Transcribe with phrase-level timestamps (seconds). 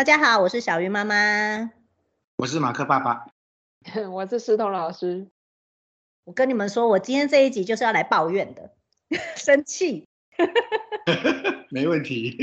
[0.00, 1.70] 大家好，我是小鱼妈妈，
[2.38, 3.26] 我是马克爸爸，
[4.10, 5.26] 我是石头老师。
[6.24, 8.70] 我跟你们说，我今天这一集就是要来抱怨的，
[9.36, 10.06] 生气。
[11.68, 12.34] 没问题。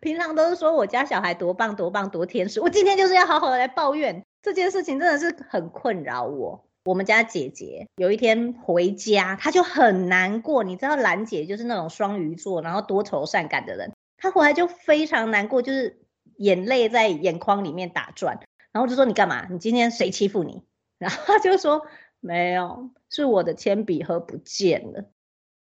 [0.00, 6.64] 平常都是说我家小孩多棒多棒多天使，我今天就是要好好的来抱怨这件事情，真的是很困扰我。
[6.86, 10.64] 我们家姐姐有一天回家，她就很难过。
[10.64, 15.98] 你知道兰姐就是那种双鱼座，然后多愁善感的人，她回来就非常难过，就是
[16.36, 18.40] 眼泪在眼眶里面打转。
[18.72, 19.46] 然后就说：“你干嘛？
[19.50, 20.62] 你今天谁欺负你？”
[20.98, 21.86] 然后他就说
[22.20, 25.04] ：“没有，是我的铅笔盒不见了。”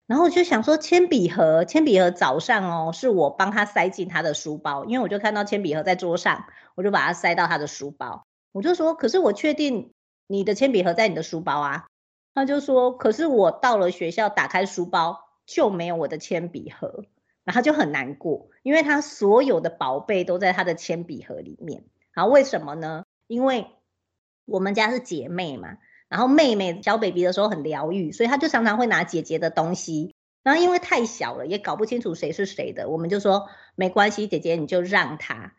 [0.07, 8.27] 然后我就想说，铅笔盒，铅笔盒早上哦，是我帮他塞进他的书包，因为我就看到铅笔盒在桌上，我就把它塞到他的书包。
[8.53, 9.93] 我就说，可是我确定
[10.27, 11.87] 你的铅笔盒在你的书包啊。
[12.35, 17.05] 他就说，可是我到了学校打开书包就没有我的铅笔盒，
[17.45, 21.85] 然后就很难过，因为他所有的宝贝都在他的铅笔盒里面。
[22.13, 23.05] 然后为什么呢？
[23.27, 23.67] 因为
[24.45, 25.79] 我们家是姐妹嘛。
[26.09, 30.15] 然后妹妹小 baby 的时候很疗愈，所以他就常常会拿姐姐的东西。
[30.43, 35.55] 然后因为太小了，也搞不清楚谁是谁的，我们就说没关系，姐姐你就让她。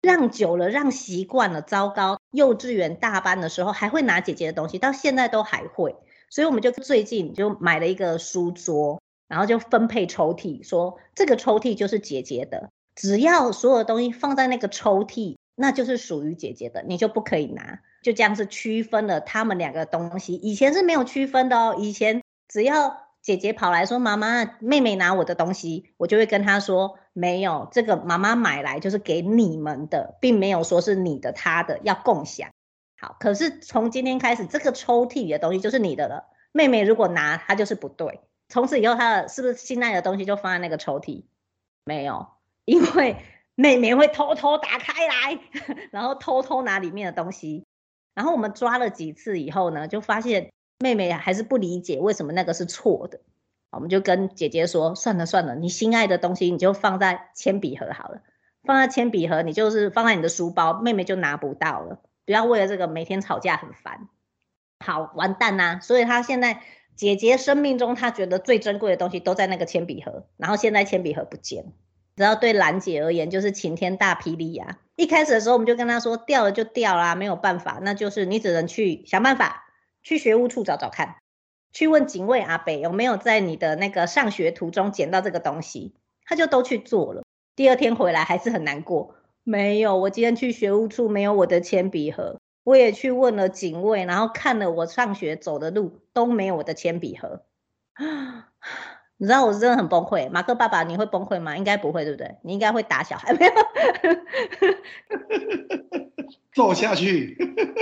[0.00, 5.96] 让久了，让习惯了，糟糕，幼稚园大班的时候还会拿姐姐的东西，到现在都还会。
[6.30, 17.80] 所以我们就最近就买了一个书桌，然后就分配抽屉，说这个抽屉就是姐姐的，只要所有东西放在那个抽屉，那就是属于姐姐的，你就不可以拿。
[18.02, 21.76] 就这样子区分了他们两个东西，以前是没有区分的哦。
[21.78, 32.48] 以前只要姐姐跑来说：“妈妈，妹妹拿我的东西”，我就会跟她说：“没有，这个妈妈买来就是给你们的，并没有说是你的、她的要共享。”
[32.96, 36.28] 好，可是从今天开始，这个抽屉里的东西就是你的了。
[36.52, 38.20] 妹妹如果拿，她就是不对。
[38.48, 41.24] 从此以后，她的是不是心爱的东西就放在那个抽屉？
[41.84, 42.26] 没有，
[42.64, 43.16] 因为
[43.54, 45.38] 妹妹会偷偷打开来，
[45.92, 47.64] 然后偷偷拿里面的东西。
[48.14, 53.20] 然后我们抓了几次以后呢，就发现妹妹还是不理解为什么那个是错的。
[53.70, 58.22] 我们就跟姐姐说：“算了算了，你心爱的东西你就放在铅笔盒好了，
[58.64, 62.00] 放在铅笔盒，你就是放在你的书包，妹妹就拿不到了。
[62.24, 64.08] 不要为了这个每天吵架很烦。”
[64.84, 65.80] 好，完蛋呐！
[65.82, 66.62] 所以她现在
[66.98, 71.70] 姐姐生命中她觉得最珍贵的东西都在那个铅笔盒，然后现在铅笔盒不见了。
[72.16, 74.80] 然后对兰姐而言，就是晴天大霹雳呀！
[74.96, 79.68] 一开始的时候，我们就跟她说，掉了就掉啦，没有办法，那就是你只能去想办法，
[80.02, 81.14] 去学务处找找看，
[81.72, 85.94] 去问警卫阿北有没有在你的那个上学途中捡到这个东西，
[86.24, 87.22] 他就都去做了。
[87.54, 89.14] 第二天回来还是很难过，
[89.44, 97.40] 没有，我今天去学务处没有我的铅笔盒，我也去问了警卫，然后看了我上学走的路都没有我的铅笔盒。
[99.16, 101.56] 你知道我是真的很崩溃，马克爸爸，你会崩溃吗？
[101.56, 102.36] 应该不会，对不对？
[102.42, 103.52] 你应该会打小孩， 没有？
[106.52, 107.34] 坐下去，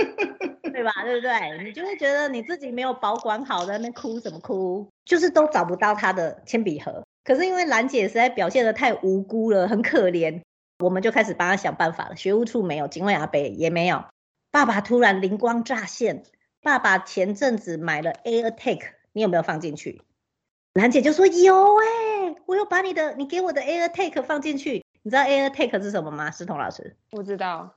[0.71, 0.93] 对吧？
[1.03, 1.65] 对不对？
[1.65, 4.87] 你就会觉得你自己没有保管好，在那哭什么哭？
[5.03, 7.03] 就是都找不到他的铅笔盒。
[7.25, 10.41] 可是因为兰姐实在表现的太无辜了，很可怜，
[10.79, 12.15] 我们就开始帮他想办法了。
[12.15, 14.05] 学务处没有，警卫阿北也没有。
[14.51, 16.23] 爸爸突然灵光乍现，
[16.61, 18.81] 爸爸前阵子买了 AirTag，
[19.13, 20.01] 你有没有放进去？
[20.73, 21.85] 兰姐就说有哎、
[22.25, 24.85] 欸，我有把你的你给我的 AirTag 放进去。
[25.01, 26.31] 你知道 AirTag 是什么吗？
[26.31, 27.73] 思彤老师不知道，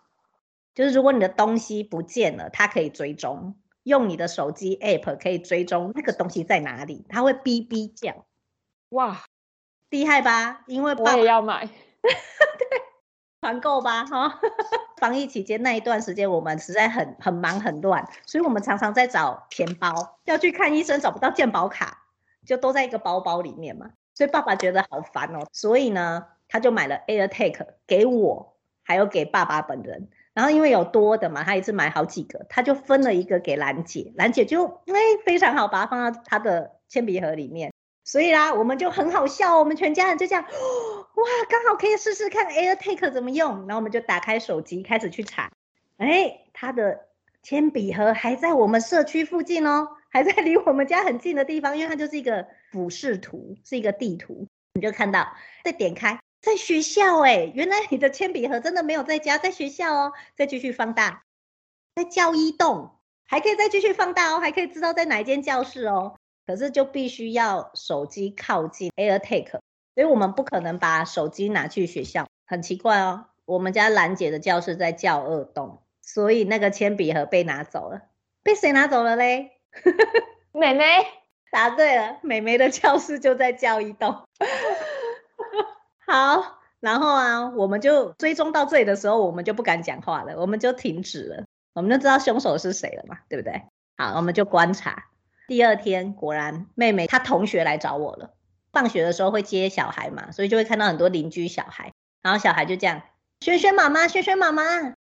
[0.74, 8.26] 就是如果你的东西不见了，它可以追踪，用你的手机 App 可以追踪那个东西在哪里，它会哔哔叫。
[8.90, 9.24] 哇，
[9.90, 10.64] 厉害吧？
[10.66, 12.12] 因为爸爸我也要买，对，
[13.40, 14.40] 团购吧哈。
[14.98, 21.98] 防疫期间那一段时间，我们实在很很忙很乱，所以我们常常在找钱包，要去看医生找不到健保卡。
[22.46, 30.08] 就都在一个包包里面嘛，所以爸爸觉得好烦哦，所以呢，他就买了 AirTag 给我，还有给爸爸本人。
[30.32, 34.94] 然后因为有多的嘛，他一次买好几个，他就分了一个给兰姐，兰姐就哎
[35.24, 37.70] 非常好，把它放到他的铅笔盒里面。
[38.04, 40.44] 所以啦，我们就很好笑，我们全家人就这样，
[41.20, 43.66] 哇，刚好可以试试看 AirTag 怎么用。
[43.66, 45.50] 然后我们就打开手机开始去查，
[45.98, 47.08] 哎，他的
[47.42, 49.88] 铅笔盒还在我们社区附近哦。
[50.12, 55.36] 还在离我们家很近的地方，因为它就是一个俯视图，是一个地图，你就看到。
[55.62, 60.12] 再点开，在学校哎、原来你的铅笔盒真的没有在家，在学校哦。
[60.34, 61.22] 再继续放大，
[61.94, 66.16] 在教一栋，还可以再继续放大哦，还可以知道在哪一间教室哦。
[66.44, 69.60] 可是就必须要手机靠近 AirTag，
[69.94, 73.26] 所以我们不可能把手机拿去学校，很奇怪哦。
[73.44, 78.02] 我们家兰姐的教室在教二栋，所以那个铅笔盒被拿走了，
[78.42, 79.50] 被谁拿走了嘞？
[80.52, 80.84] 妹妹
[81.50, 84.22] 答对了，妹妹的教室就在教一栋。
[86.06, 91.44] 好，然后啊，我们就追踪到这里的时候，我们就不敢讲话了，我们就停止了，
[91.74, 93.62] 我们就知道凶手是谁了嘛，对不对？
[93.96, 95.06] 好，我们就观察。
[95.48, 98.30] 第二天果然，妹妹她同学来找我了。
[98.72, 101.92] 放学的时候会接小孩嘛，所以就会看到很多邻居小孩。
[102.22, 103.02] 然后小孩就这样
[103.40, 104.62] ：“萱萱妈妈，萱萱妈妈，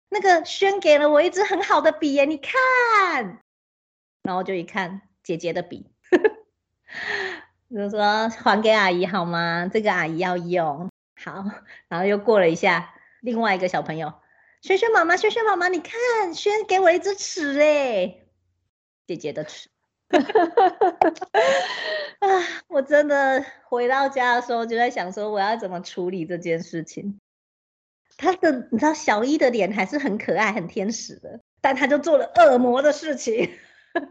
[0.08, 3.40] 那个萱给了我一支很好的笔耶，你看。”
[4.24, 5.90] 然后就一看姐姐的笔，
[7.70, 9.68] 就说：“还给阿姨好吗？
[9.72, 10.90] 这个阿姨要用。”
[11.22, 11.44] 好，
[11.88, 14.14] 然后又过了一下，另外一个小朋友
[14.62, 18.22] ：“萱萱妈妈，萱萱妈妈，你看，萱给我一支尺哎，
[19.06, 19.68] 姐姐的尺。”
[22.20, 22.28] 啊，
[22.68, 27.18] 我真的回到家的时候就在想说，我要怎么处理这件事情。
[28.16, 33.50] 他的，你知道，小一的脸还是很可爱、很天使的，但他就做了恶魔的事情，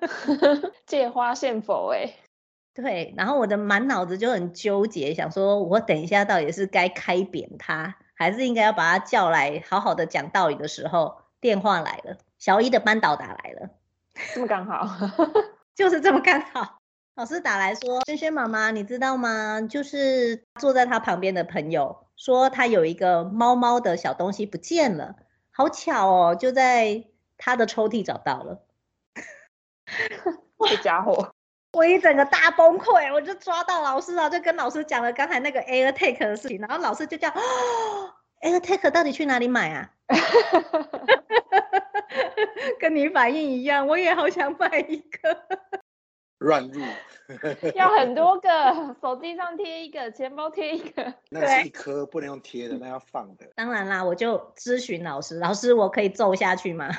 [0.85, 2.13] 借花献佛哎。
[2.73, 13.69] 对，然后我的满脑子就很纠结，想说我等一下到底是该开扁他，还是应该要把他叫来好好的讲道理的时候，电话来了，小一的班导打来了，
[14.33, 14.89] 这么刚好。
[15.75, 16.77] 就是这么刚好，
[17.15, 19.61] 老师打来说：“轩轩妈妈，你知道吗？
[19.61, 25.15] 就是坐在他旁边的朋友说，他有一个猫猫的小东西不见了，
[25.51, 27.05] 好巧哦，就在
[27.37, 28.63] 他的抽屉找到了。”
[30.69, 31.33] 这家伙，
[31.73, 39.91] 我一整个大崩溃，我就抓到老师了，就跟老师讲了刚才那个 AirTag 的事情，然后老师就叫：“哦，AirTag 到底去哪里买啊？”
[42.79, 45.37] 跟你反应一样，我也好想买一个。
[46.39, 46.81] 乱入，
[47.73, 48.49] 要很多个，
[49.01, 51.13] 手机上贴一个，钱包贴一个。
[51.29, 53.45] 那是一颗，不能用贴的，那要放的。
[53.55, 56.89] 当然啦，我就咨询老师，老师我可以揍下去吗？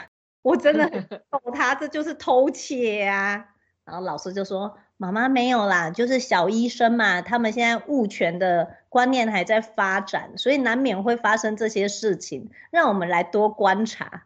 [0.41, 0.89] 我真的
[1.31, 3.47] 揍他，这就是偷窃啊！
[3.85, 14.25] 然后老师就说：“妈妈没有啦，就是小医生嘛，他们现在物权的观念还在发展，所以难免会发生这些事情，让我们来多观察。”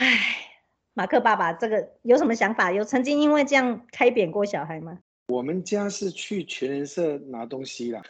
[0.00, 0.18] 唉，
[0.94, 2.72] 马克爸爸，这个有什么想法？
[2.72, 4.98] 有曾经因为这样开扁过小孩吗？
[5.28, 8.02] 我们家是去全人社拿东西啦，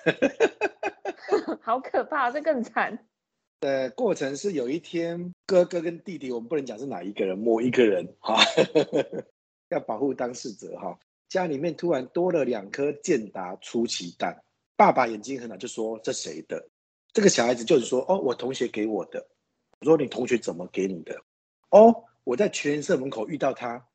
[1.61, 2.97] 好可怕，这更惨。
[3.59, 8.37] 的过程是有一天，哥哥跟弟弟，我们不能讲是哪一个人，某一个人哈，
[9.71, 10.97] 要保护当事者哈。
[11.29, 14.41] 家里面突然多了两颗健达出奇蛋，
[14.77, 16.65] 爸爸眼睛很好，就说这谁的？
[17.13, 19.27] 这个小孩子就是说，哦，我同学给我的。
[19.81, 21.21] 我说你同学怎么给你的？
[21.71, 23.87] 哦，我在全社门口遇到他，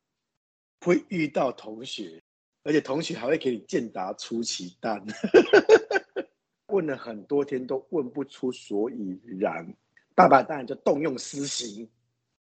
[0.82, 2.22] 会遇到同学，
[2.64, 5.06] 而且同学还会给你健达出奇蛋。
[6.68, 9.74] 问了很多天都问不出所以然，
[10.16, 11.88] 爸爸当然就动用私刑，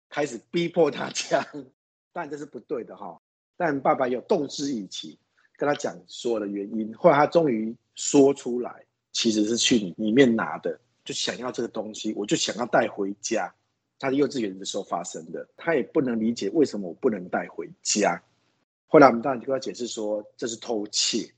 [0.09, 1.41] 开始逼迫他讲，
[2.11, 3.21] 当然这是不对的哈。
[3.55, 5.17] 但爸爸有动之以情，
[5.57, 13.53] 跟他讲所有的原因，后来他终于说出来，其实是去里面拿的，就想要这个东西，我就想要带回家。
[13.99, 18.19] 他的幼稚园的时候发生的，他也不能理解为什么我不能带回家。
[18.87, 21.29] 后来我们当然就跟他解释说这是偷窃。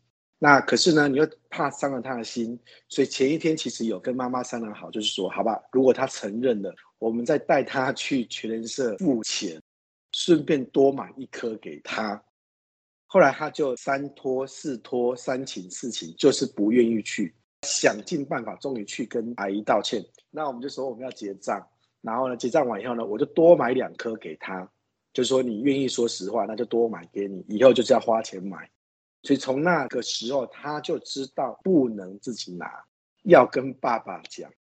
[0.44, 9.62] 那可是呢，你又怕伤了他的心，所以前一天其实有跟妈妈商量好，就是说好吧，如果他承认了，我们再带他去全联社付钱，
[10.14, 12.20] 顺便多买一颗给他。
[13.06, 17.36] 后来他就三拖四拖三请四请，就是不愿意去，
[17.68, 20.04] 想尽办法，终于去跟阿姨道歉。
[20.32, 21.62] 那我们就说我们要结账。
[22.02, 24.68] 然后呢，结账完以后呢，我就多买两颗给他，
[25.14, 28.70] 就说你愿意说实话，那就多买给你，以后就是要花钱买。
[29.24, 32.84] 所以从那个时候，他就知道不能自己拿，
[33.24, 34.52] 要跟爸爸讲，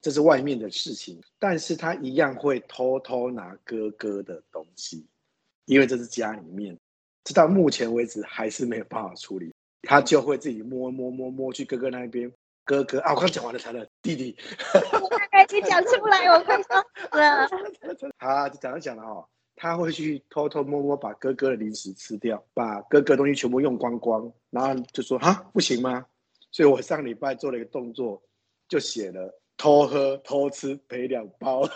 [0.00, 1.20] 这是外面的事情。
[1.40, 5.04] 但是他一样会偷偷拿哥哥的东西，
[5.64, 6.78] 因为这是家里面，
[7.24, 12.32] 直到目前为止还是没有办法处理，他就会自己摸摸摸摸去哥哥那边。
[12.68, 14.36] 哥哥啊，我刚讲完了才了弟弟，
[15.00, 17.48] 我大概你讲出来，我快说死了。
[18.20, 26.04] 他就讲着讲着哦，他会去偷偷摸摸把哥哥的零食吃掉，把哥哥东西全部用光光，然后就说哈，不行吗？
[26.50, 28.22] 所以我上礼拜做了一个动作，
[28.68, 31.66] 就写了偷喝偷吃赔两包，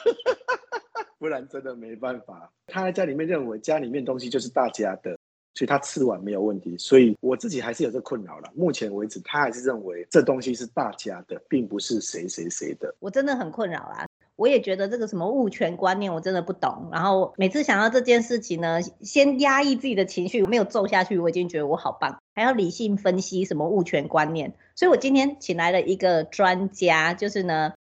[1.18, 2.52] 不然真的没办法。
[2.66, 5.18] 他在家里面认为家里面东西就是大家的。
[5.54, 8.50] 所以他吃完没有问题，所以我自己还是有这困扰了。
[8.54, 12.94] 目前为止，他还是认为这东西是大家的，并不是谁谁谁的。
[13.00, 14.06] 我真的很困扰啦，
[14.36, 16.88] 我也觉得这个什么物权观念，我真的不懂。
[16.90, 24.54] 然后每次想到这件事情呢，先压抑自己的情绪，没有揍下去，我已经觉得我好棒，还要理性分析什么物权观念。
[24.74, 27.74] 所以我今天请来了一个专家，就是呢，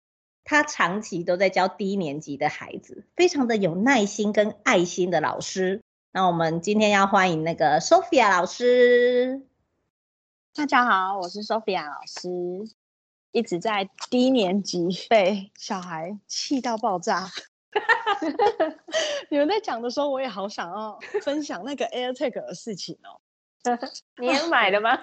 [0.43, 5.81] 他长期都在教低年级的孩子，非常的有耐心跟爱心的老师。
[6.13, 9.47] 那我们今天要欢迎那个 Sophia 老师。
[10.53, 12.69] 大家好，我是 Sophia 老师。
[13.31, 17.29] 一直在低年级被小孩气到爆炸。
[19.31, 23.21] 你们在讲的时候，我也好想要分享那个 AirTag 的事情哦。
[24.19, 24.93] 你也买了吗？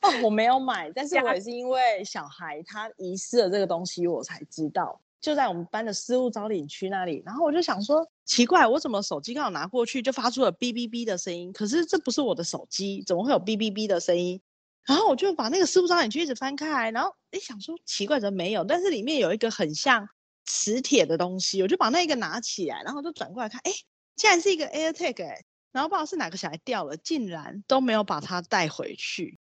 [0.00, 7.22] 哦，我没有买，但是我也是因为小孩他遗失了这个东西，我才知道，就在我们班的失物招领区那里。
[7.24, 11.52] 然后我就想说，奇怪，我怎么手机刚好拿过去就发出了哔哔哔的声音？
[11.52, 14.40] 可是这不是我的手机，怎么会有哔哔哔的声音？
[14.86, 18.64] 然后我就把那个失物招领区一直翻开，然后诶想说奇怪，怎么没有？
[18.64, 20.08] 但是里面有一个很像
[20.46, 23.72] 磁铁的东西，我就把那个拿起来，然后就转过来看，哎，
[24.16, 29.38] 竟然是一个 AirTag 哎，然后不知道是哪个小孩掉了，竟然都没有把它带回去。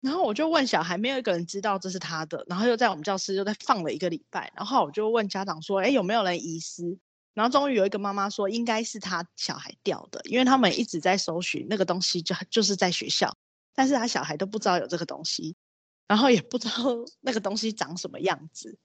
[0.00, 2.44] 然后我就问小孩，没有一个人知道这是他的。
[2.48, 4.52] 然后又在我们教室又在放了一个礼拜。
[4.54, 6.98] 然后我就问家长说：“哎，有没有人遗失？”
[7.34, 13.36] 然后终于有一个妈妈说：“应该是他小孩掉的，因为他们一直在搜寻那个东西，就就是在学校，
[13.74, 15.56] 但是他小孩都不知道有这个东西，
[16.06, 16.74] 然后也不知道
[17.20, 18.78] 那个东西长什么样子。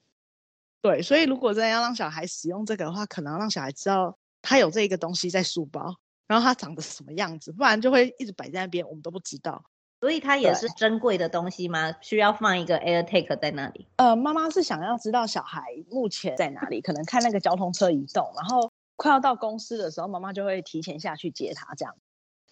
[0.82, 5.96] 对，所以如果真的要让小孩使用这个的话，可能要让小孩知道他有这个东西在书包，
[6.28, 9.64] 然后他长得什么样子，不然就会一直摆在那边，我们都不知道。”
[10.04, 11.96] 所以它也是珍贵的东西吗？
[12.02, 13.88] 需要放一个 AirTag 在那里？
[13.96, 21.96] 呃，妈妈是想要知道小孩目前在哪里，可能看那个交通车移动，然后快要到公司的时候，妈妈就会提前下去接他，这样。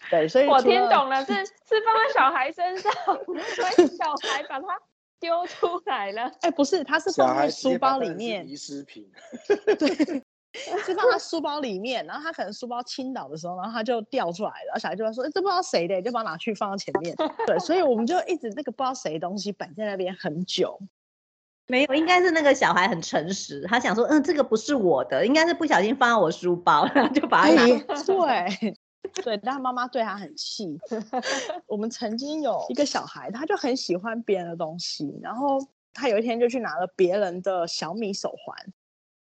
[0.08, 1.34] 对，所以我听懂了，是
[1.68, 4.66] 是放在小孩身上， 所以小孩把它
[5.20, 6.22] 丢出来了。
[6.40, 8.44] 哎、欸，不是，他是放在书包里面。
[8.48, 9.12] 遗失品。
[9.78, 10.22] 对。
[10.54, 17.14] 是放他书包里面，然后他可能书包倾倒的时候，然后他就掉出来了，然后小孩就会说：“哎，这不知道谁的，就把它拿去放到前面。”
[17.46, 20.78] 对，所以我们就一直那个不知道谁的东西摆在那边很久。
[21.68, 27.66] 没有，应该是那个小孩很诚实，他想说：“嗯，这个不是我的，应该是不小心放到我书包，然后就把它拿。”
[28.04, 28.76] 对，
[29.24, 30.78] 对，但妈妈对他很气。
[31.66, 35.58] 我们曾经有一个小孩，他就很喜欢别人的东西，然后
[35.94, 38.54] 他有一天就去拿了别人的小米手环。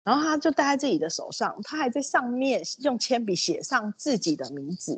[0.05, 4.93] 然后他就戴在自己的手上，他还在上面用铅笔写上自己的名字。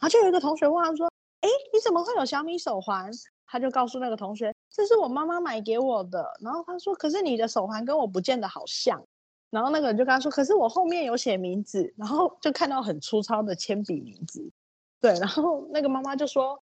[0.00, 1.06] 后就有一个同学问他说
[1.40, 3.10] ：“哎，你怎么会有小米手环？”
[3.46, 9.02] 他就告诉那个同学：“这是我妈妈买给我的。”然后他说：“可是你的手环跟我不见得好像。”
[9.48, 14.50] 然后那个人就跟他说：“可是我后面有写名字。”然后就看到很粗糙的铅笔名字。
[15.00, 16.60] 对，然后那个妈妈就说：“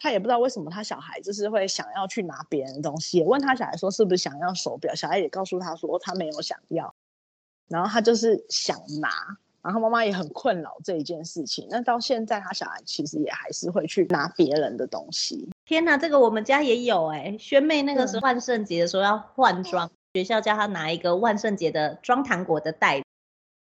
[0.00, 6.92] 他也不知道为什么他小孩就是会想要去拿别人的东西。”问他小孩说：“是不是想要手表？”小孩也告诉他说：“他没有想要。”
[7.68, 9.10] 然后他就是想拿，
[9.62, 11.66] 然后妈妈也很困扰这一件事情。
[11.70, 15.48] 那到现在，他小孩其实也还是会去拿别人的东西。
[15.66, 17.38] 天哪，这个我们家也有哎、欸！
[17.38, 23.04] 萱妹那个时候万圣节的时候要换装，学校叫她拿一个万圣节的装糖果的袋子，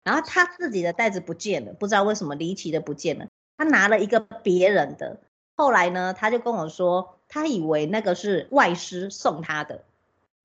[0.05, 3.27] 然后她自己的袋子不见了，不知道为什么离奇的不见了。
[3.57, 5.19] 她拿了一个别人的，
[5.57, 9.83] 后来呢，她就跟我说，她以为那个是外师送她的。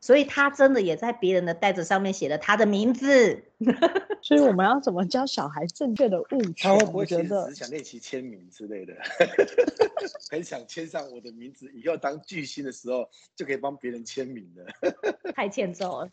[0.05, 3.43] 所以他真的也在别人的袋子上面写了他的名字，
[4.21, 6.55] 所以我们要怎么教小孩正确的物权？
[6.59, 8.93] 他会不会觉得只想练习签名之类的？
[10.31, 14.93] 很想签上我的名字，以后当巨星的时候就可以帮别人签名了。
[15.35, 16.11] 太欠揍了。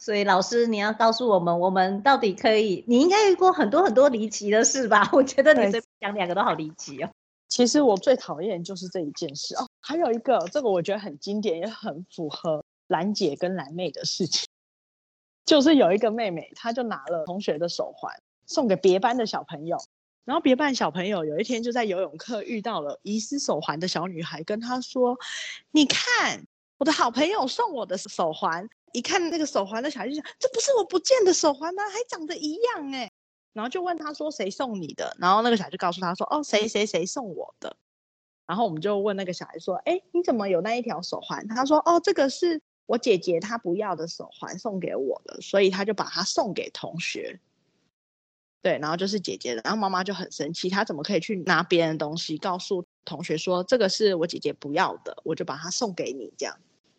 [0.00, 2.86] 所以老师，你要告诉我们，我们到底可以？
[2.88, 5.10] 你应该遇过很多很多离奇的事吧？
[5.12, 7.10] 我觉得你这讲两个都好离奇哦。
[7.52, 9.68] 其实我最讨厌就是这一件事哦。
[9.78, 14.48] 还有一个，这个我觉得很经典，也很符合兰姐跟兰妹的事情，
[15.44, 18.10] 就是有一个妹妹，她就拿了同学的手环
[18.46, 19.76] 送给别班的小朋友，
[20.24, 25.18] 然后别班小朋友有一天就在游泳课遇到了遗失手环的小女孩，跟她说
[25.72, 26.46] ：“你看，
[26.78, 31.82] 我的好朋友送我的手环。”一看那个手环的小孩就想：“这不是我不见的手环吗？
[31.90, 33.12] 还长得一样哎。”
[33.52, 37.76] 然后就问他说：“谁送你的？”然后那个小孩就告诉他说：“哦，谁谁谁送我的。”
[38.46, 47.40] 然后我们就问那个小孩说：“哎，你怎么有那一条手环？”他说：“哦，这个是我姐姐她不要的手环送给我的，所以他就把它送给同学。”
[48.62, 49.62] 对，然后就是姐姐的。
[49.64, 56.56] 然后妈妈就很生气，她怎么可以去拿别人的东西，告诉同学说这个是我姐姐不要的，我就把它送给你这样。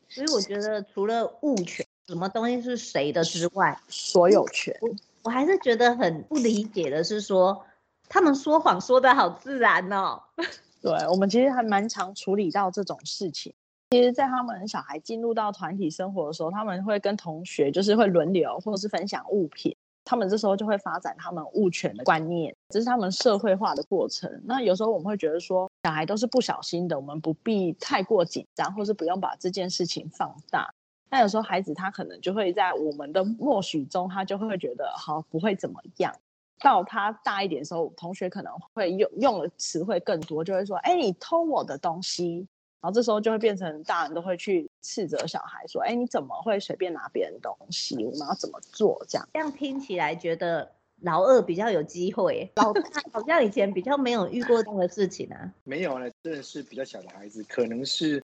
[0.10, 4.78] 所以我觉得除了物权，什么东西是谁的之外，所有权。
[5.24, 7.66] 我还是觉得很不理解的是说，
[8.10, 10.22] 他们说谎说得好自然哦。
[10.82, 13.54] 对，我们其实还蛮常处理到这种事情。
[13.92, 24.42] 其实，在他们小孩进入到团体生活的时候，他们会跟同学就是会轮流或者是分享物品，他们这时候就会发展他们物权的观念，这是他们社会化的过程。
[24.46, 30.74] 那有时候我们会觉得说，小孩都是不小心的，我们不必太过紧张，或是不用把这件事情放大。
[31.14, 36.12] 但有时候孩子他可能就会在我们的默许中，他就会觉得好不会怎么样。
[36.60, 42.48] 到他大一点的时候，同学可能会用用的词汇更多，就会说：“哎，你偷我的东西。”
[42.82, 47.96] 然后这时候就会变成大人都会去斥责小孩说：“哎，你怎么会随便拿别人东西？
[48.04, 50.68] 我们要怎么做？”这样这样听起来觉得
[51.02, 52.82] 老二比较有机会，老大
[53.14, 55.54] 好像以前比较没有遇过这样的事情啊。
[55.64, 58.24] 没有呢，真的是比较小的孩子，可能是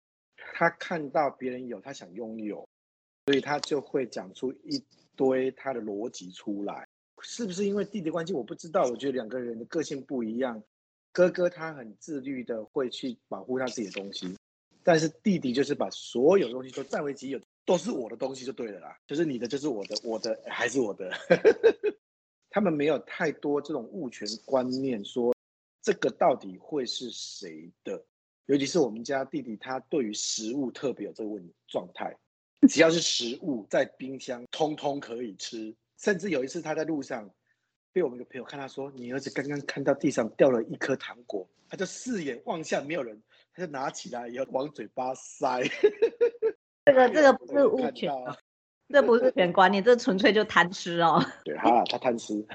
[0.54, 2.66] 他看到别人有，他想拥有，
[3.28, 4.82] 所以他就会讲出一
[5.14, 6.88] 堆他的逻辑出来。
[7.20, 8.32] 是不是因为弟弟关系？
[8.32, 8.84] 我不知道。
[8.84, 10.62] 我觉得两个人的个性不一样，
[11.12, 14.34] 哥哥他很自律的会去保护他自己的东西。
[14.82, 21.12] 但是弟弟就是把所有东西都占为己有，都是我的东西就对了啦，就是你的就是我的，我的还是我的。
[22.48, 25.36] 他们没有太多这种物权观念，说
[25.82, 28.02] 这个到底会是谁的？
[28.46, 32.16] 尤其是我们家弟弟，他对于食物特别有这个问状态，
[32.66, 35.74] 只 要是食物在冰箱，通通可以吃。
[35.98, 37.30] 甚至有一次他在路上
[37.92, 43.22] 被我们的朋友看他说：“你儿子刚刚看到地上掉了一颗糖果，他就四眼望向没有人。”
[43.54, 45.64] 他就拿起来以后往嘴巴塞，
[46.86, 48.12] 这个这个不是物权，
[48.88, 51.20] 这不是权观念，这纯粹就贪吃哦。
[51.44, 52.46] 对啊，他贪吃。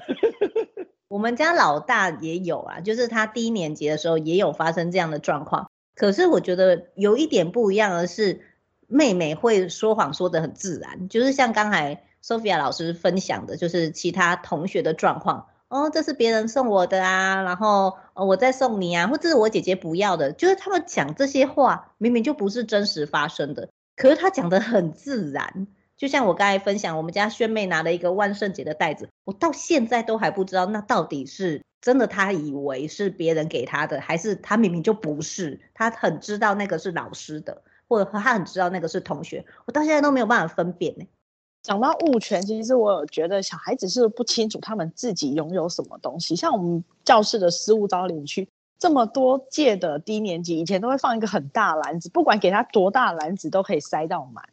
[1.08, 5.70] 我们家老大也有啊，就是他低年级的时候也有发生这样的状况。
[5.94, 8.40] 可是我觉得有一点不一样的是，
[8.88, 15.48] 妹妹会说谎说得很自然，就是像刚才 Sophia 老师分享的，就是其他同学的状况。
[15.68, 25.66] 哦，这是别人送我的啊，然后，我再送你啊，或者是我姐姐不要的，就是他们讲这些话，明明就不是真实发生的，可是他讲得很自然。
[25.96, 41.04] 就像我刚才分享，我们家萱妹拿了一个万圣节的袋子，我到现在都还不知道那到底是真的，他以为是别人给他的，还是他明明就不是，他很知道那个是老师的，或者他很知道那个是同学，我到现在都没有办法分辨呢。
[41.62, 46.36] 讲到物权，其实我有觉得小孩子是不清楚他们自己拥有什么东西。
[46.36, 48.46] 像我们教室的失物招领区，
[48.78, 54.44] 这么多届的低年级，以前都会放一个很大篮子，不管给他多大篮子都可以塞到满。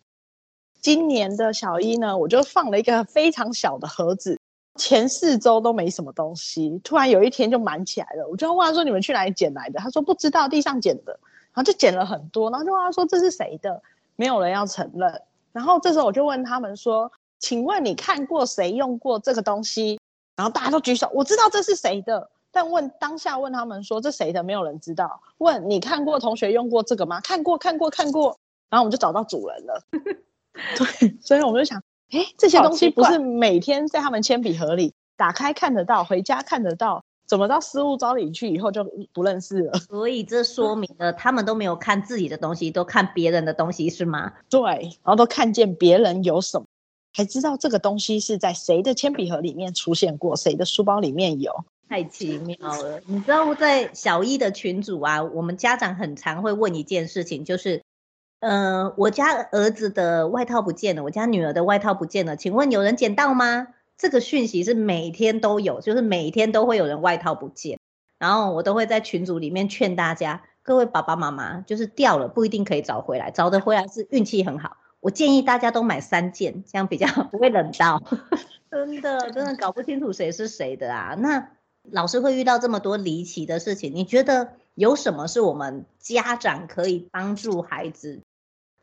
[0.80, 4.40] 今年的小一呢，我就放了一个非常小的盒子，
[4.76, 8.26] 前四周都没什么东西，突然有一天就满起来了。
[8.30, 11.20] 我就问他说：“你们去哪里捡来的？”他说：“不知道，地上捡的。”
[11.54, 13.82] 然后就捡了很多，然后就问他说：“这是谁的？”
[14.16, 15.22] 没有人要承认。
[15.52, 20.00] 然后这时候我就问他们说：“请问你看过谁用过这个东西？”
[20.38, 22.30] 然后大家都举手，我知道这是谁的。
[22.52, 25.22] 但问当下问他们说：“这谁的？”没有人知道。
[25.40, 27.20] 问你看过同学用过这个吗？
[27.22, 28.38] 看过，看过，看过。
[28.70, 29.84] 然后我们就找到主人了。
[30.78, 37.04] 对，所以我们就想，哎，这些东西不是每天在他们铅笔盒里打开看得到，回家看得到。
[37.32, 39.80] 怎么到失物招领去以后就不认识了？
[39.88, 44.34] 所以这说明了他们都没有看自己的东西，都看别人的东西是吗？
[44.50, 46.66] 对，然后都看见别人有什么，
[47.14, 51.54] 还知道这个东西是在谁的铅笔盒里面出现过，谁的书包里面有，
[51.88, 53.00] 太奇妙了。
[53.06, 57.82] 你知道在小一的群组啊，我们家长很常会问一件事情，就是，
[58.42, 63.68] 嗯、呃，我家儿子的外套不见了，我家女儿的外套不见了，请问有人捡到吗？
[64.02, 67.78] 这个讯息是每天都有，就是每天都会有人外套不见，
[68.18, 74.78] 然后我都会在群组里面劝大家，各位爸爸妈妈，就是掉了不一定可以找回来，找得回来是运气很好。
[75.02, 78.02] 我建议大家都买三件，这样比较 不会冷到。
[78.72, 81.14] 真的 真的搞不清楚谁是谁的啊！
[81.20, 81.52] 那
[81.84, 88.24] 老师会遇到这么多离奇的事情，你觉得有什么是我们家长可以帮助孩子？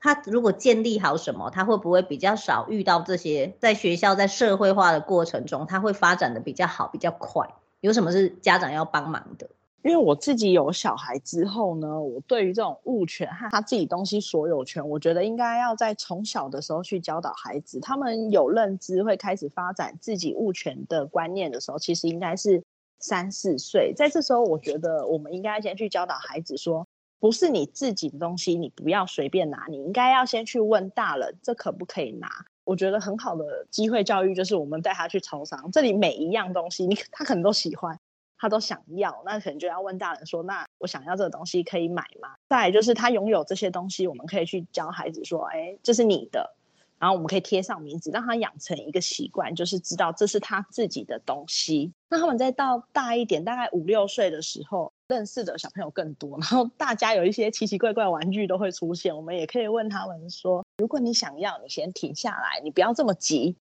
[0.01, 3.55] 他如果建立好什么，他会不会比较少遇到这些？
[3.59, 7.49] 在学校在社会化的过程中，他会发展的比较好，比较快。
[7.81, 9.49] 有什么是家长要帮忙的？
[9.83, 17.79] 因为我自己有小孩之后呢，我对于这种物权和他自己东西所有权，我觉得应该要在从小的时候去教导孩子。
[17.81, 22.63] 他们有认知，会开始发展自己物权的观念的时候，其实应该是
[22.99, 23.93] 三四岁。
[23.97, 26.87] 在这时候，我觉得我们应该先去教导孩子说。
[27.21, 32.29] 不是你自己的东西，你不要随便拿，你应该要先去问大人，这可不可以拿？
[32.65, 37.99] 我觉得很好的机会教育就是我们带他去超商，这里每一样东西，你 他可能都喜欢，
[38.39, 42.37] 他都想要，那可能就要问大人说，那我想要这个东西可以买吗？
[42.49, 46.55] 再来就是他拥有这些东西，我们可以去教孩子说，哎，这是你的，
[46.99, 51.93] 然后我们可以贴上名字，让他养成一个习惯，就是知道这是他自己的东西。
[52.11, 54.93] 那他们再到大一点，大概五六岁的时候。
[55.09, 59.17] 认识的小朋友更多， 然后大家有一些奇奇怪怪玩具都会出现。
[59.17, 63.57] 我们也可以问他们说：如果你想要，你先停下来，你不要这么急，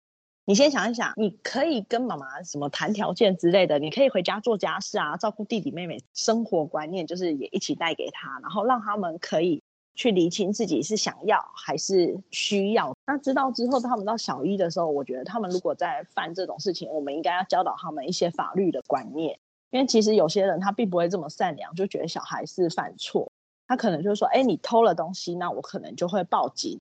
[0.46, 9.62] 你先想一想，你可以跟妈妈什么谈条件之类的，你可以回家做家事啊，照顾弟弟妹妹，生活观念就是也一起带给他，然后让他们可以
[9.96, 12.94] 去厘清自己是想要还是需要。
[13.06, 19.40] 那知道之后，他们到小一的时候，我觉得他们如果在犯这种事情，我们应该要教导他们一些法律的观念。
[19.70, 23.32] 因为其实有些人他并不会这么善良，就觉得小孩是犯错。
[23.68, 26.80] 他可能就是说，哎，你偷了东西，那我可能就会报警。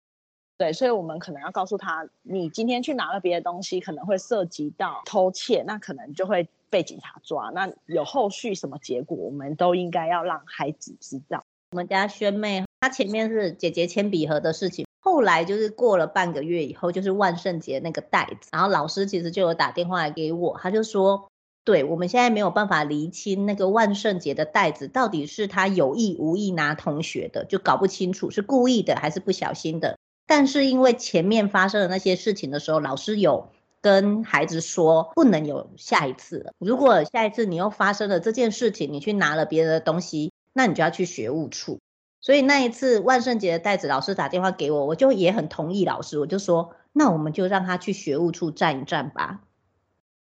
[0.57, 7.51] 对，所以我们可能要告诉他，你今天去拿了别的东西，可能会涉及到偷窃，那可能就会被警察抓。
[7.51, 11.45] 那有后续什么结果，我们都应该要让孩子知道。
[11.73, 21.29] 我们家萱妹，她前面是姐姐铅笔盒的事情，后来就是过了半个月以后，就是万圣节那个袋子，然后老师其实就有打电话来给我，他就说，
[21.67, 29.99] 对，我们现在没有办法厘清那个万圣节的袋子到底是他有意无意拿同学的，就搞不清楚是故意的还是不小心的。
[30.29, 33.49] 但是因为前面发生的那些事情的时候，老师有
[33.81, 36.53] 跟孩子说不能有下一次了。
[36.61, 41.81] 如果下一次你又发生了这件事情，你去拿了别人的东西，那你就要去学务处。
[42.21, 49.41] 所以那一次万圣节的袋子，老师打电话给我，我就也很同意老师，我就说那我们就让他去学务处站一站吧。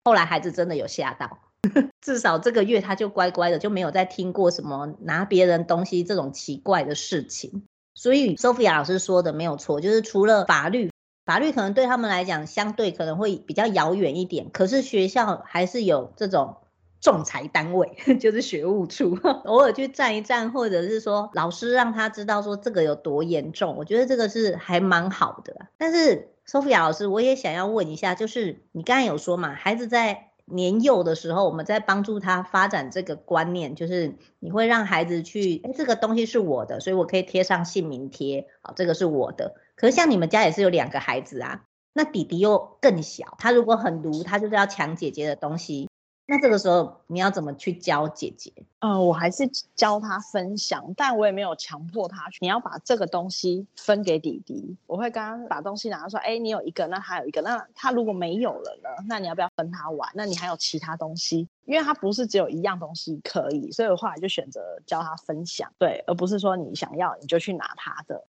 [0.05, 1.39] 后来孩子真的有吓到，
[2.03, 7.65] 至少这个月他就乖乖的，就没有再听过什么拿别人东西这种奇怪的事情。
[7.95, 10.91] 所以，Sophia 老师说的没有错，就是除了法律，
[11.25, 16.57] 法律可能对他们来讲相对可能会比较遥远一点，可是学校还是有这种
[17.01, 25.69] 仲裁单位， 就是学务处， 偶尔去站一站，或者是说老师让他知道说这个有多严重，我觉得这个是还蛮好的。
[25.79, 30.31] 但是，Sophia 老师，我也想要问一下，就是你刚才有说嘛，孩子在。
[30.47, 39.55] 年幼的时候，我们在帮助他发展这个观念，就是你会让孩子去，哎，这个东西是我的，所以我可以贴上姓名贴，好，这个是我的。
[39.75, 45.89] 可是像你们家也是有两个孩子啊，那弟弟又更小，他如果很毒，他就是要抢姐姐的东西。
[46.27, 48.51] 那这个时候你要怎么去教姐姐？
[48.79, 52.39] 嗯、我还是教他分享，但我也没有强迫他去。
[52.41, 58.89] 你要把这个东西分给弟弟，我会跟他把东西拿来说，哎，你有一个，那他有一个，那他如果没有了呢？
[59.07, 60.11] 那你要不要分他玩？
[60.15, 61.47] 那你还有其他东西？
[61.67, 68.27] 因为他不是只有一样东西可以，所以我后来就选择教他分享，对，而不是说你想要你就去拿他的，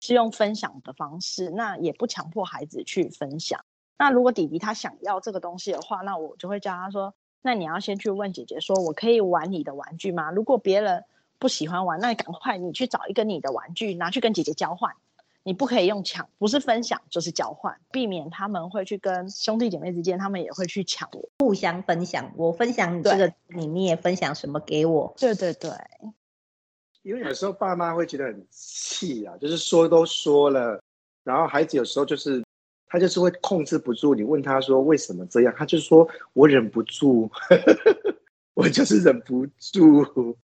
[0.00, 3.64] 是用分享的方式，那也不强迫孩子去分享。
[3.98, 10.30] 那如果弟弟他想要这个东西的话，那我就会教他说：“那你要先去问姐姐，说我可以玩你的玩具吗？
[10.30, 11.04] 如果别人
[11.38, 14.92] 不喜欢玩，那你赶快你去找一个你的玩具拿去跟姐姐交换。
[15.42, 22.32] 你不可以用抢，不是分享就是交换，避免他们会去跟兄弟姐妹之间，他们也会去抢我，互相分享。
[22.36, 25.14] 我分享你这个，你你也分享什么给我？
[25.16, 25.70] 对对对。
[27.02, 30.82] 因为有时候爸妈会觉得很气啊，就是说都说了，
[31.22, 32.45] 然后孩子有时候就是。
[32.88, 37.30] 他就是会控制不住，你问他说为什么这样，他就说我忍不住，
[38.54, 40.36] 我就是忍不住。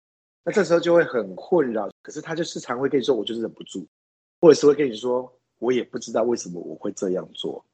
[0.44, 1.88] 那这时候就会很困扰。
[2.02, 3.86] 可是他就时常会跟你说，我就是忍不住，
[4.40, 7.64] 或者是会跟你说，我也不知道为什么我会这样做。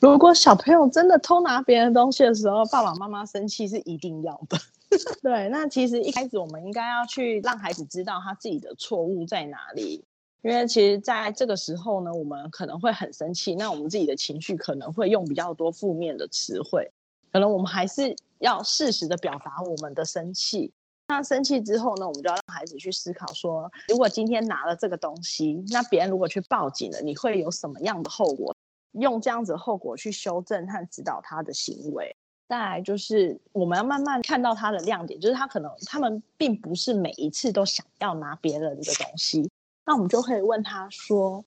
[0.00, 4.58] 如果小朋友真的偷拿别人东西的时候，爸爸妈妈生气是一定要的。
[5.22, 10.04] 对，那其实一开始我们应该要去让孩子知道他自己的错误在哪里。
[10.46, 16.88] 因为其实在这个时候呢，我们可能会很生气，那我们自己的情绪可能会用比较多负面的词汇，
[17.32, 20.72] 可能我们还是要适时的表达我们的生气。
[21.08, 28.54] 那生气之后呢，我们就要让孩子去思考说，如果今天拿了这个东西，那别人如果去报警了，你会有什么样的后果？
[28.92, 32.14] 用这样子的后果去修正和指导他的行为。
[32.48, 39.50] 再来就是我们要慢慢看到他的亮点，就是他可能他们并不是每一次都想要拿别人的东西。
[39.86, 41.44] 那我们就可以问他说：“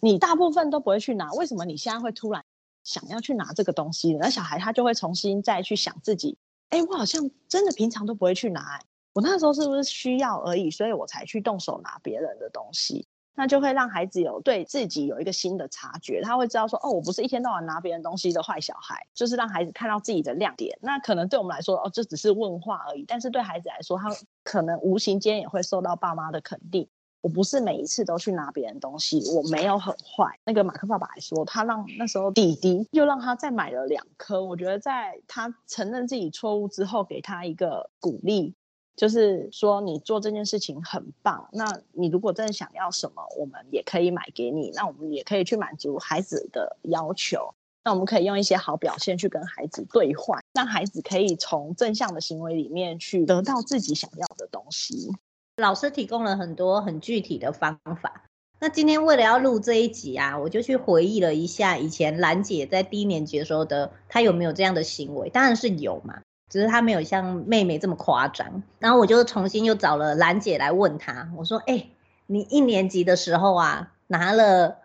[0.00, 2.42] 你大部分都不会去拿，为什么你现在会突然
[2.82, 6.38] 想要去拿这个东西？”那小孩他就会重新再去想自己
[6.70, 8.80] ：“哎，我好像真的平常都不会去拿，
[9.12, 10.70] 我那时候是不是需要而已？
[10.70, 13.06] 所以我才去动手拿别人的东西。”
[13.38, 20.76] 那就会让孩子有对自己有一个新的察觉，他会知道说：“哦，我不是一天到晚拿别人东西的坏小孩。”就是让孩子看到自己的亮点。
[20.82, 24.08] 那可能对我们来说，哦，这只是问话而已，但是对孩子来说，他
[24.42, 26.88] 可能无形间也会受到爸妈的肯定。
[27.20, 30.38] 我不是每一次都去拿别人东西，我没有很坏。
[30.44, 34.44] 那个马克爸爸还说，他让那时候弟弟又让他再买了两颗。
[34.44, 38.54] 我觉得在他承认自己错误之后，给他一个鼓励，
[38.94, 41.48] 就是说你做这件事情很棒。
[41.52, 44.70] 那你如果真的想要什么，我们也可以买给你。
[44.74, 47.52] 那我们也可以去满足孩子的要求。
[47.84, 55.10] 那我们可以用一些好表现去跟孩子兑换，让孩子可以从正向的行为里面去得到自己想要的东西。
[55.58, 58.22] 老师提供了很多很具体的方法。
[58.60, 65.30] 那今天为了要录这一集啊，我就去回忆了一下以前兰姐在低年级的时候的，她有没有这样的行为？
[65.30, 68.62] 当然是有嘛，只是她没有像妹妹这么夸张。
[68.78, 71.88] 然后我就重新又找了兰姐来问她，我说：“哎，
[72.26, 74.78] 你一年级的时候啊，拿了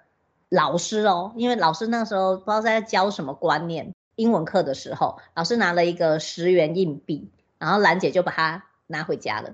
[0.50, 9.54] 老师哦，因为老师那时候不知道在教什么观念，英文课的时候，老师拿了一个十元硬币，然后兰姐就把它拿回家了。”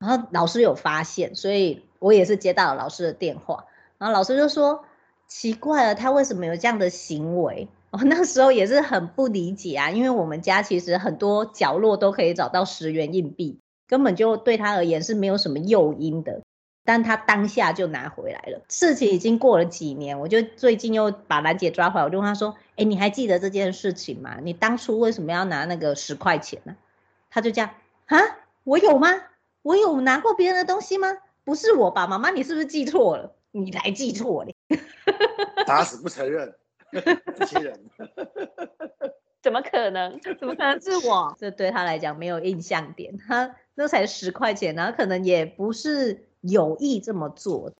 [0.00, 3.66] 然后老师有发现，所以我也是接到了老师的电话，
[3.98, 4.84] 然后老师就说
[5.28, 7.68] 奇怪了，他为什么有这样的行为？
[7.92, 16.40] 我那时候也是很不理解啊，因为我们家其实很多角落都可以找到十元硬币，根本就对他而言是没有什么诱因的。
[16.82, 18.62] 但他当下就拿回来了。
[18.68, 24.38] 事情已经过了几年，我就最近又把兰姐抓回来，我就问他说：“哎，你还记得这件事情吗？
[24.42, 26.74] 你当初为什么要拿那个十块钱呢？”
[27.30, 27.70] 他就这样
[28.06, 28.18] 啊，
[28.64, 29.08] 我有吗？
[29.62, 31.08] 我有拿过别人的东西吗？
[31.44, 33.34] 不是我吧，妈妈，你是不是记错了？
[33.52, 34.54] 你才记错嘞！
[35.66, 36.54] 打死不承认。
[37.36, 37.80] 这些人
[39.42, 40.20] 怎么可能？
[40.38, 41.34] 怎么可能是我？
[41.38, 43.16] 这对他来讲没有印象点。
[43.16, 47.72] 他那才十块钱，然后可能也不是有意这么做，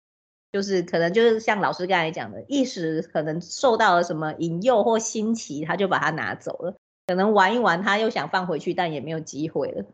[0.52, 6.74] 就是可能就是像老师刚才讲的，一时可能受到了什么引诱或新奇，他就把它拿走了。
[7.06, 9.84] 可能玩一玩，他又想放回去，但也没有机会了。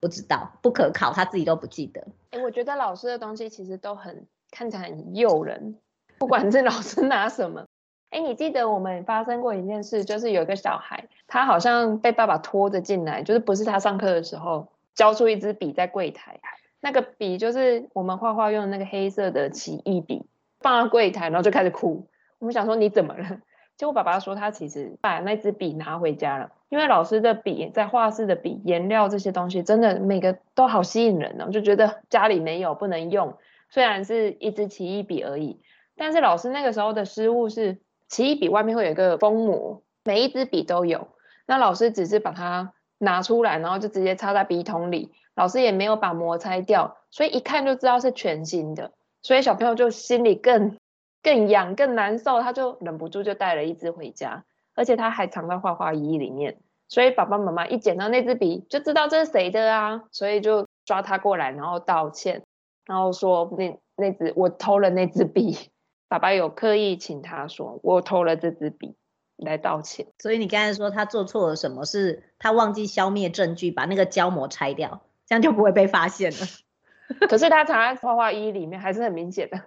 [0.00, 2.06] 不知道，不可考，他自己都不记得。
[2.30, 5.78] 哎，我觉得老师的东西其实都很看起来很诱人，
[6.18, 7.64] 不管是老师拿什么。
[8.10, 16.40] 哎，你记得我们发生过一件事，就是有一个小孩，他好像被爸爸拖着进来，就是不是他上课的时候，交出一支笔在柜台，
[16.80, 20.24] 那个笔就是我们画画用的那个黑色的奇异笔，
[20.60, 22.06] 放到柜台，然后就开始哭。
[22.38, 23.40] 我们想说你怎么了？
[23.76, 33.36] 结果爸爸说他其实把那支笔拿回家了，因为老师的笔在画室的笔颜料这些东西真的每个都好吸引人呢，就觉得家里没有不能用，
[33.70, 35.60] 虽然是一支奇异笔而已，
[35.96, 37.78] 但是老师那个时候的失误是。
[38.08, 41.08] 奇异笔外面会有一个封膜，每一支笔都有。
[41.44, 45.10] 那老师只是把它拿出来，然后就直接插在笔筒里。
[45.34, 48.92] 老师也没有把膜拆掉，所以一看就知道是全新的。
[49.22, 50.78] 所以小朋友就心里更
[51.26, 54.44] 更痒、更难受，他就忍不住就带了一支回家，
[54.76, 56.60] 而且他还藏在画画衣里面。
[56.86, 62.44] 所以爸爸妈妈一捡到那支笔，就知道这是谁的啊，所以就抓他过来，然后道歉，
[62.84, 65.58] 然后说那那支我偷了那支笔。
[66.06, 68.94] 爸爸有刻意请他说：“我偷了这支笔，
[69.36, 71.84] 来道歉。”所以你刚才说他做错了什么？
[71.84, 76.38] 是他忘记消灭证据，把那个胶膜拆掉，这样就不会被发现了。
[77.28, 79.62] 可是他藏在画画衣里面，还是很明显的。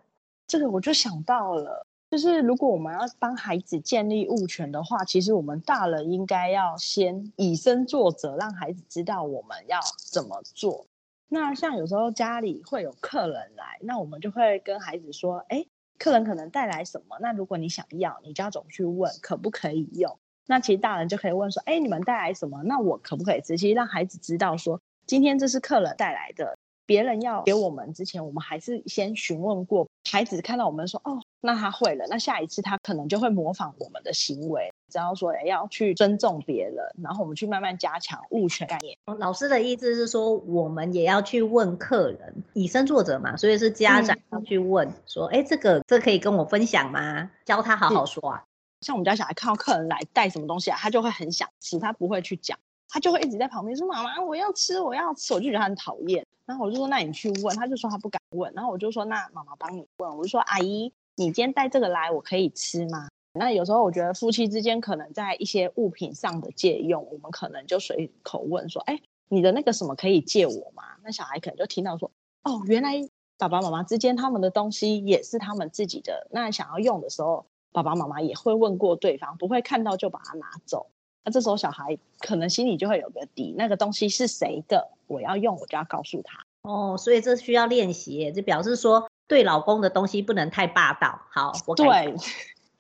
[0.50, 9.80] 这个我就想到了，就是如果我们要帮孩子建立物权的话，其实我们大人应该要先以身作则，让孩子知道我们要
[10.12, 10.86] 怎么做。
[11.30, 15.66] 那像有时候家里会有客人来，那我们就会跟孩子说：“哎。”
[16.00, 17.18] 客人可能带来什么？
[17.20, 20.18] 那如果你想要，你就要走去问可不可以用。
[20.48, 22.64] 那其实大人就可以问说：“哎，你们带来什么？
[22.64, 26.58] 那我可不可以直接让孩子知道说，今天这是客人带来的。
[26.90, 29.88] 别人要给我们之前，我们还是先询问过。
[30.10, 32.08] 孩子看到我们说：哦，那他会了。
[32.10, 34.74] 那下一次他可能就会模仿我们的行为。
[34.92, 38.98] 只要说，哎，要去尊重别人，然后我们去慢慢加强物权概念。
[39.20, 47.30] 老师的意思是说，我们也要去问客人，以身作则嘛，所以是家长要去问、嗯、说，哎，这个这可以跟我分享吗？
[47.46, 48.44] 教他好好说啊。
[48.82, 56.26] 像我们家小孩看到客人来带什么东西啊，他就会很想吃，他不会去讲，他就会一直在旁边说：“妈妈，我要吃，我要吃。”我就觉得他很讨厌。
[56.50, 58.52] 然后我就说：“那你去问。”他就说他不敢问。
[58.56, 63.08] 然后我就说：“那妈妈帮你问。”我就说：“阿姨，你今天带这个来，我可以吃吗？”
[63.38, 72.10] 那有时候我觉得夫妻之间可能在一些物品上的借用，我们可能就随口问说：“哎，你的那个什么可以借我吗？”那小孩可能就听到说
[72.42, 72.96] ：“哦，原来
[73.38, 76.28] 爸爸妈妈之间他们的东西也是他们自己的。
[76.32, 80.88] 那想要用的时候，爸爸妈妈也会问过对方，不会看到就把它拿走。
[81.24, 86.46] 那这时候小孩可能心里就会有个底，那个东西是谁的，我要用我就要告诉他。
[86.62, 91.22] 哦，所以这需要练习，就表示说对老公的东西不能太霸道。
[91.30, 92.16] 好，我对。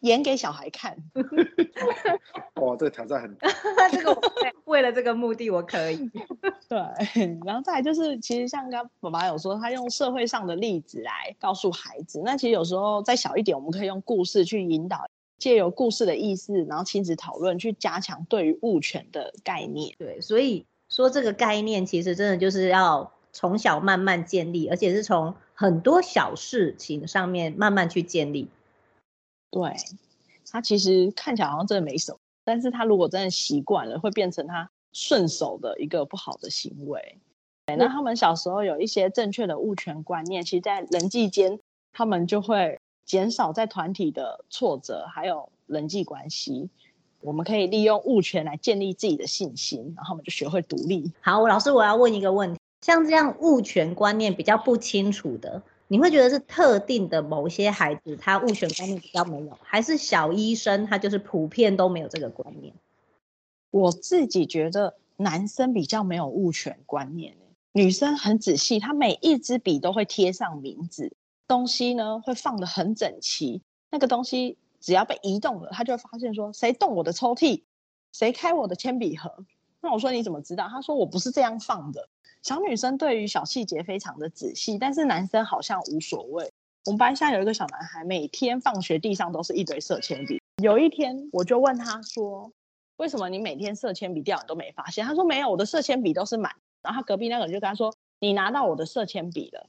[0.01, 0.95] 演给小孩看，
[2.55, 3.49] 哇，这个挑战很大。
[3.91, 4.17] 这个
[4.63, 6.09] 为了这个目的，我可以。
[6.69, 12.21] 对，然后再来就是，其实像刚刚爸爸有说，他用社会上的例子来告诉孩子。
[12.23, 15.05] 那其实有时候再小一点，我们可以用故事去引导，
[15.39, 19.95] 借由故事的意思，然后亲子讨论，去加强对于物权的概念。
[19.97, 28.49] 对，所以说这个概念其实真的就是要从小慢慢建立，而且是从很多小事情上面慢慢去建立。
[29.49, 29.73] 对，
[30.51, 37.17] 他其实看起来好像真的没什么，但是他如果真的习惯了，会变成他顺手的一个不好的行为。
[37.65, 41.59] 对，那他们小时候有一些正确的物权观念，其实，在人际间，
[41.93, 46.69] 他们就会减少在团体的挫折，还有人际关系。
[47.21, 51.11] 我们可以利用物权来建立自己的信心，然后我们就学会独立。
[51.19, 55.63] 好，老师，我要问一个问题，像这样物权观念比较不清楚的。
[55.87, 62.75] 你会觉得是特定的某些孩子，他物权观念比较没有，还是小医生他就是普遍都没有这个观念？
[63.71, 67.35] 我自己觉得男生比较没有物权观念，
[67.71, 71.11] 女生很仔细，她每一支笔都会贴上名字，
[71.49, 73.61] 东西呢会放得很整齐。
[73.89, 77.63] 那个东西只要被移动了，他就会发现说谁动我的抽屉，
[78.13, 79.43] 谁开我的铅笔盒。
[79.81, 80.67] 那我说你怎么知道？
[80.69, 82.07] 他说我不是这样放的。
[82.43, 86.51] 小女生对于小细节非常的仔细，但是男生好像无所谓。
[86.85, 90.39] 我们班下有一个小男孩，每天放学地上都是一堆色铅笔。
[90.61, 92.51] 有一天我就问他说
[92.97, 99.67] ：“为什么你每天色铅笔掉你都没发现？”他说：“没有，我的色铅笔都是满。”然后他隔壁那个人就跟他说：“你拿到我的色铅笔了。”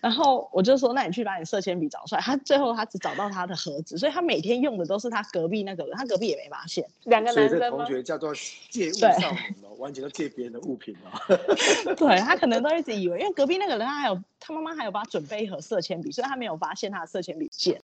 [0.00, 6.88] 然后我就说：“那你去把你色铅笔找出来。”他最后他只找到他的盒子，所以他每天用的都是他隔壁那个人，他隔壁也没发现。
[7.04, 8.32] 两个男生所以这同学叫做
[8.68, 11.36] 借 物少年哦，完全都借别人的物品哦。
[11.96, 17.82] 对，他可能都一直以为，因为隔壁那个人他还有他妈妈还有帮他准备一盒色铅笔，所以他没有发现他的色铅笔见。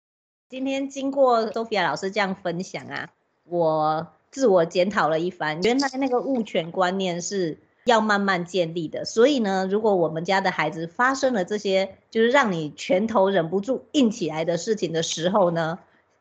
[0.49, 3.09] 今天经过 Sophia 老师这样分享啊，
[3.45, 9.05] 我自我检讨了一番，原来那个物权观念是要慢慢建立的。
[9.05, 15.79] 所以呢，如果我们家的孩子发生了这些，就是让你拳头忍不住硬起来的事情的时候呢，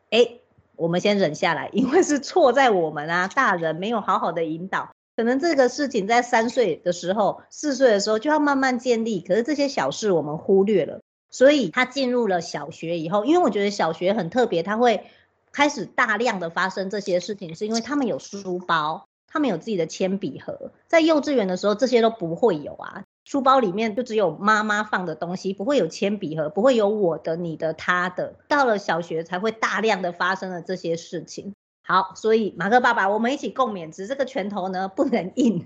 [0.09, 0.31] 哎，
[0.75, 4.89] 我们先忍下来， 因为是错在我们啊，大人没有好好的引导。
[5.15, 11.01] 可能这个事情在三岁的时候、四岁的时候就要慢慢建立，可是这些小事我们忽略了。
[11.29, 15.03] 所以他进入了小学以后，因为我觉得小学很特别，他会
[15.51, 20.71] 开始大量的发生这些事情，是因为他们有书包，他们有自己的铅笔盒。
[20.87, 28.35] 在幼稚园的时候，这些都不会有啊，书包里面就只有妈妈放的东西，不会有铅笔盒，不会有我的、你的、他的。
[28.47, 31.53] 到了小学才会大量的发生了这些事情。
[31.85, 35.65] 好，所以马克爸爸，我们一起共勉之，这个拳头呢不能硬。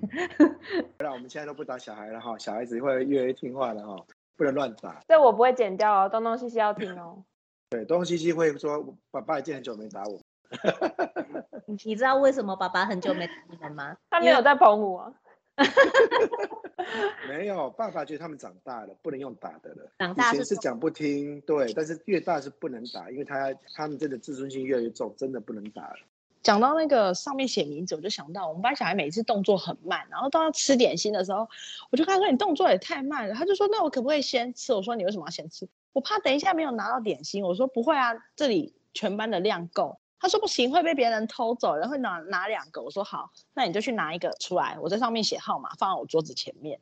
[1.00, 4.06] 那我们现在都不打小孩了哈，小孩子会越来越听话了哈。
[4.38, 7.24] 不能乱打，这我不会剪掉哦，东东西西要听哦。
[7.72, 10.20] 对，东东西西会说：“爸爸已经很久没打我。”
[11.84, 13.98] 你知道为什么爸爸很久没打你们吗？
[14.10, 15.14] 他没有在澎湖啊。
[17.28, 19.92] 没有，爸爸觉得他们长大了，不能用打的了。
[19.98, 25.96] 长大以前是讲不听，对，但是越大是不能打，因为他他们真的自尊心越来越重，真的不能打了。
[26.44, 31.50] 讲到那个上面写名字，我就想到我们班小孩每次动作很慢，然后到他吃点心的时候，
[31.90, 35.68] 我就跟他说：“你动作也太慢了。”他就说：“那我可不可以先吃？”我说：“你为什么要先吃？
[35.92, 46.80] 我怕等一下没有拿到点心。”我说：“不会啊，这里全班的量够。”他说：“不行，会被别人偷走，然后拿拿两个。”我说：“好，那你就去拿一个出来，我在上面写号码，放在我桌子前面，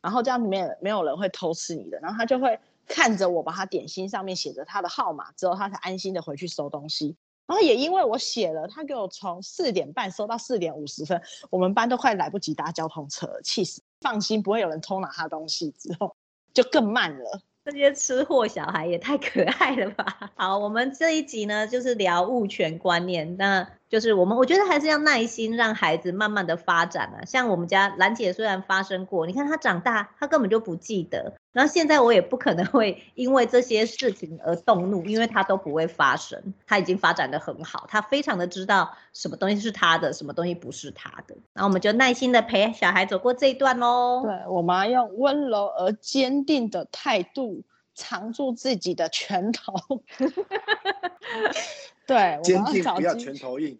[0.00, 7.16] 然后这样里面没有人会偷吃你的。”然后他就会看着我把他点心上面写着他的号码，之后他才安心的回去收东西。
[7.46, 11.20] 然后也因为我写了，他给我从四点半收到四点五十分，
[11.50, 13.82] 我们班都快来不及搭交通车了，气死！
[14.00, 16.16] 放心，不会有人偷拿他东西，之后
[16.54, 17.42] 就更慢了。
[17.64, 20.30] 这些吃货小孩也太可爱了吧！
[20.36, 23.38] 好，我们这一集呢，就是聊物权观念。
[23.38, 27.24] 那就是我们，我觉得还是要耐心让孩子慢慢的发展啊。
[27.24, 31.32] 像我们家兰姐虽然发生过，你看她长大，她根本就不记得。
[31.52, 36.42] 然后现在我也不可能会 因为这些事情而动怒，因为她都不会发生。
[36.66, 41.36] 她已经发展的很好，她非常的知道什么东西是她的，什么东西不是她的。
[41.52, 44.22] 然后我们就耐心的陪小孩走过这一段喽。
[44.24, 47.62] 对，我们要用温柔而坚定的态度。
[47.96, 49.72] 藏住自己的拳头，
[52.06, 53.78] 对，坚定不要拳头硬，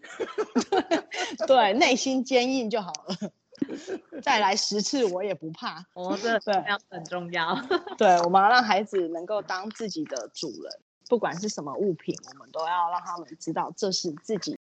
[1.47, 3.31] 对，内心坚硬就好了。
[4.23, 5.85] 再来十次我也不怕。
[5.95, 6.55] 哦，这对
[6.91, 7.59] 很重要。
[7.97, 10.73] 对，我们要让孩子能够当自己的主人，
[11.09, 14.59] 不管是什么物品，我们都要让他们知道这是自己，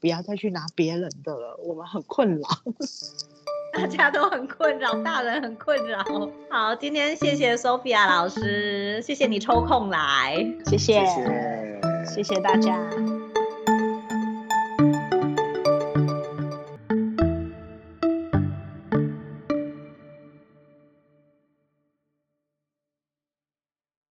[0.00, 2.48] 不要再去拿别人的了，我们很困扰。
[3.72, 6.02] 大家都很困扰，大人很困扰。
[6.48, 13.15] 好，今天谢谢 Sophia 老师，谢谢你抽空来，谢谢，谢谢，谢谢大家。